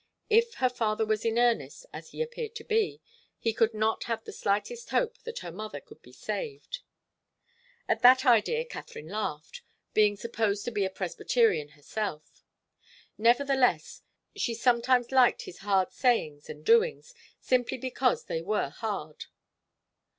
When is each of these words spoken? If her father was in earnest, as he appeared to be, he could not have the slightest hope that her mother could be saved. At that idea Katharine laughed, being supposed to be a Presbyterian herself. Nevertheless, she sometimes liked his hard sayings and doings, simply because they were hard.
If 0.31 0.55
her 0.55 0.69
father 0.71 1.05
was 1.05 1.25
in 1.25 1.37
earnest, 1.37 1.85
as 1.93 2.09
he 2.09 2.23
appeared 2.23 2.55
to 2.55 2.63
be, 2.63 3.03
he 3.37 3.53
could 3.53 3.71
not 3.75 4.05
have 4.05 4.23
the 4.23 4.31
slightest 4.31 4.89
hope 4.89 5.19
that 5.25 5.37
her 5.45 5.51
mother 5.51 5.79
could 5.79 6.01
be 6.01 6.11
saved. 6.11 6.79
At 7.87 8.01
that 8.01 8.25
idea 8.25 8.65
Katharine 8.65 9.09
laughed, 9.09 9.61
being 9.93 10.15
supposed 10.17 10.65
to 10.65 10.71
be 10.71 10.85
a 10.85 10.89
Presbyterian 10.89 11.73
herself. 11.77 12.43
Nevertheless, 13.19 14.01
she 14.35 14.55
sometimes 14.55 15.11
liked 15.11 15.43
his 15.43 15.59
hard 15.59 15.91
sayings 15.91 16.49
and 16.49 16.65
doings, 16.65 17.13
simply 17.39 17.77
because 17.77 18.23
they 18.25 18.41
were 18.41 18.69
hard. 18.69 19.25